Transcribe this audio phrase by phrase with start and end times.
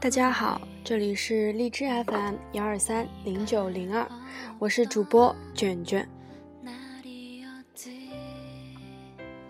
[0.00, 4.08] 大家好，这里是荔枝 FM 幺二三零九零二，
[4.60, 6.08] 我是主播卷卷。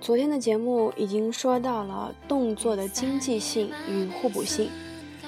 [0.00, 4.70] 昨天的节目已经说到了动作的经济性与互补性，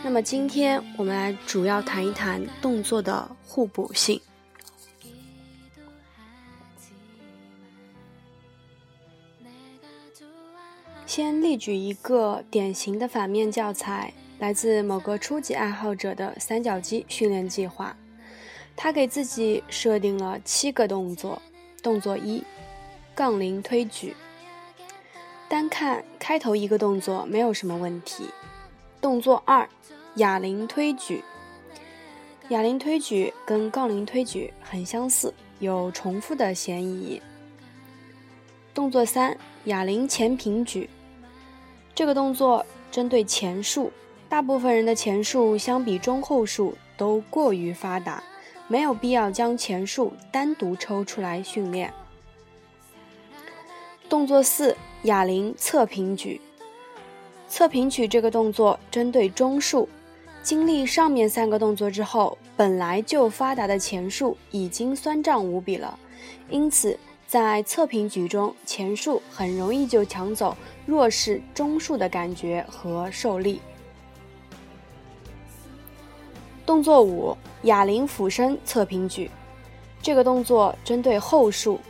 [0.03, 4.19] 那么今天我们来主要谈一谈动作的互补性。
[11.05, 17.95] 先例举一个典型的反面教材，来自某个初级爱好者的三角肌训练计划。
[18.75, 21.41] 他给自己设定了七个动作。
[21.83, 22.43] 动作一：
[23.15, 24.15] 杠铃推举。
[25.53, 28.31] 单看开头一个动作没有什么问题。
[29.03, 29.69] 动作二：
[30.15, 31.23] 哑铃推举。
[32.49, 37.21] 哑铃推举跟杠铃推举很相似，有重复的嫌疑。
[38.73, 40.89] 动作三：哑铃前平举。
[41.95, 43.93] 这个动作针对前束，
[44.31, 48.25] 大部分人的前束相比中后束都过于发达，
[48.69, 51.93] 没有必要将前束单独抽出来训练。
[54.09, 56.41] 动作四：哑铃侧平举。
[57.49, 59.89] 侧平举这个动作针对中束，
[60.43, 65.99] 经历上面三个动作之后，本来就发达的前束已经酸胀无比了，
[66.49, 66.99] 因此。
[67.25, 73.59] 在侧平举中，前束很容易就抢走弱势中束的感觉和受力。
[76.67, 79.31] 动作五：哑铃俯身侧平举。
[80.03, 81.81] 这个动作针对后束，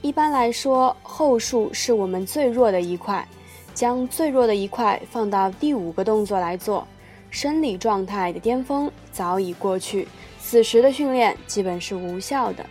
[0.00, 3.26] 一般来说，后束是我们最弱的一块。
[3.74, 6.84] 将最弱的一块放到第五个动作来做，
[7.30, 10.08] 生理状态的巅峰早已过去，
[10.40, 12.66] 此时的训练基本是无效的。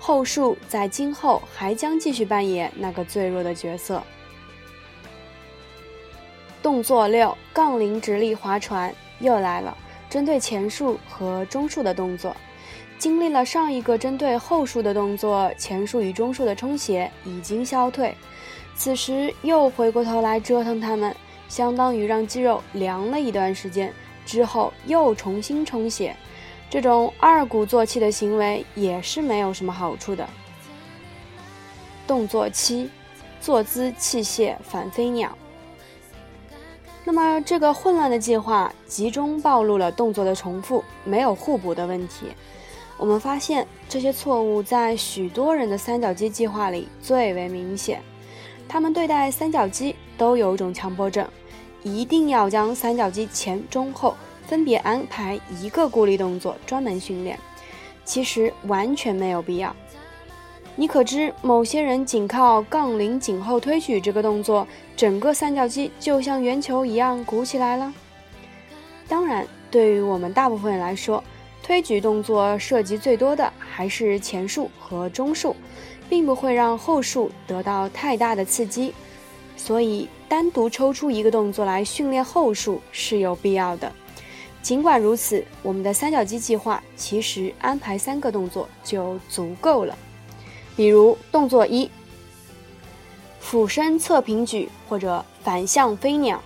[0.00, 4.02] 后束在今后还将继续扮演那个最弱的角色。
[6.60, 9.76] 动作六：杠铃直立划船又来了，
[10.08, 12.34] 针对前束和中束的动作。
[13.00, 18.14] 经历了上一个针对后束的动作，前束与中束的充血已经消退，
[18.76, 21.16] 此时又回过头来折腾它们，
[21.48, 23.90] 相当于让肌肉凉了一段时间
[24.26, 26.14] 之后又重新充血。
[26.68, 30.28] 这种二鼓作气的行为也是没有什么好处的。
[32.06, 32.90] 动作七，
[33.40, 35.34] 坐姿器械反飞鸟。
[37.02, 42.26] 那么这个混乱的计划集中暴露了动作的重复、没有互补的问题。
[43.00, 48.02] 我们发现这些错误在许多人的三角肌计划里最为明显。
[48.68, 51.26] 他们对待三角肌都有一种强迫症，
[51.82, 54.14] 一定要将三角肌前、中、后。
[54.46, 57.38] 分别安排一个孤立动作专门训练，
[58.04, 59.74] 其实完全没有必要。
[60.74, 67.94] 你可知某些人仅靠杠铃颈后推举这个动作，整个三角肌就像圆球一样鼓起来了？
[69.06, 71.22] 当然，对于我们大部分人来说，
[71.62, 75.54] 推举动作涉及最多的还是前束和中束，
[76.08, 78.92] 并不会让后束得到太大的刺激，
[79.56, 83.92] 所以单独抽出一个动作来训练后束是有必要的。
[84.62, 89.96] 尽管如此，我们的三角肌计划其实安排三个动作就足够了。
[90.76, 91.90] 比如动作一：
[93.38, 96.38] 俯身侧平举或者反向飞鸟；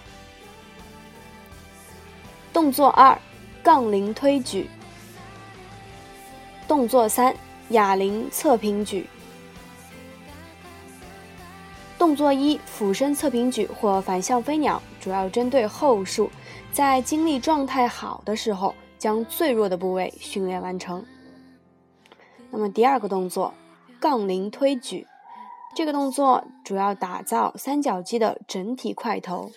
[2.53, 3.19] 动作二：
[3.63, 4.65] 杠铃推举；
[6.75, 7.33] 动作三：
[7.69, 9.07] 哑铃侧平举。
[11.97, 16.29] 动作一：俯身侧平举或反向飞鸟，主要针对后束。
[16.73, 21.07] 在精力状态好的时候，将最弱的部位训练完成。
[22.51, 23.55] 那么第二个动作，
[24.01, 25.06] 杠铃推举，
[25.77, 29.53] 这个动作主要打造三角肌的整体块头。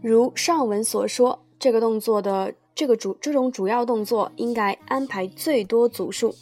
[0.00, 6.34] 如上文所说，这个动作的这个主这种主要动作应该安排最多组数。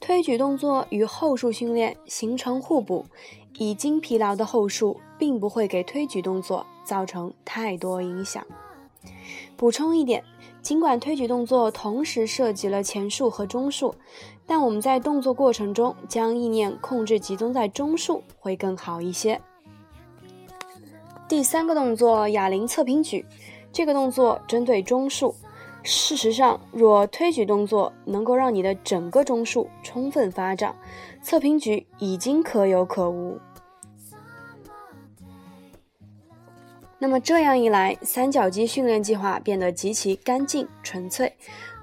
[0.00, 3.06] 推举动作与后束训练形成互补，
[3.58, 6.66] 已经疲劳的后束并不会给推举动作。
[6.86, 8.46] 造成太多影响。
[9.56, 10.22] 补充一点，
[10.62, 13.92] 尽管推举动作同时涉及了前束和中束，
[14.46, 19.40] 但我们在动作过程中将意念控制集中在中束会更好一些。
[21.28, 23.26] 第三个动作哑铃侧平举，
[23.72, 25.34] 这个动作针对中束。
[25.86, 30.74] 事实上，若推举动作能够让你的整个中束充分发展，
[31.22, 33.38] 侧平举已经可有可无。
[36.98, 41.32] 那么这样一来，三角肌训练计划变得极其干净纯粹，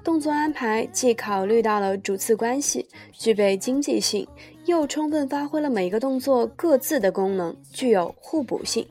[0.02, 4.28] 动作安排既考虑到了主次关系，具备经济性，
[4.66, 8.86] 又充分发挥了每个动作各自的功能，具有互补性。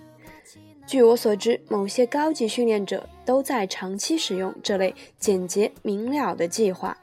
[0.85, 6.97] 据我所知，某些高级训练者都在长期使用这类简洁明了的计划。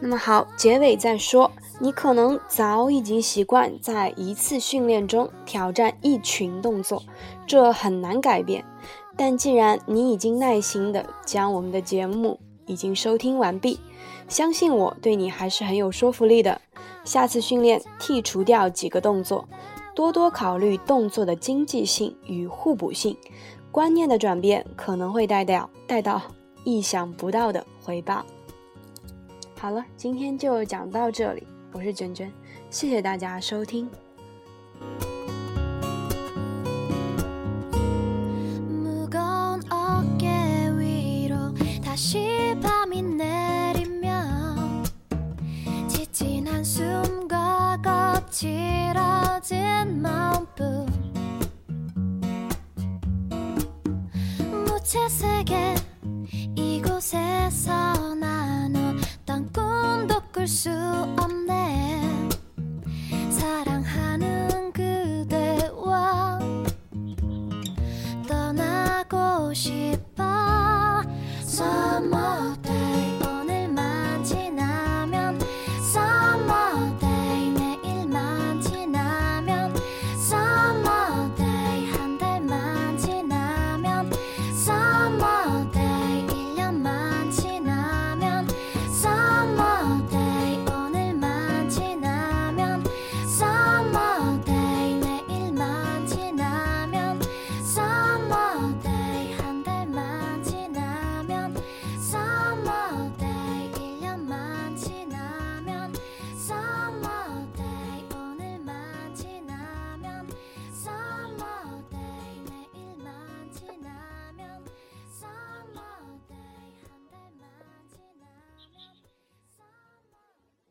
[0.00, 1.50] 那么好，结尾再说。
[1.82, 7.02] 你可能早已经习惯在一次训练中挑战一群动作，
[7.44, 8.64] 这很难改变。
[9.16, 13.80] 但既然你已经耐心的将我们的节目已经收听完毕，
[14.28, 16.60] 相信我对你还是很有说服力的。
[17.02, 19.48] 下次训练剔除掉几个动作，
[19.92, 23.16] 多多考虑动作的经济性与互补性，
[23.72, 26.22] 观念的转变可能会带掉带到
[26.62, 28.24] 意想不到的回报。
[29.58, 32.30] 好了，今天就讲到这里，我是娟娟，
[32.68, 33.88] 谢谢大家收听。